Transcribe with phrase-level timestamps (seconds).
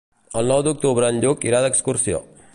[0.39, 2.25] El nou d'octubre en Lluc irà d'excursió.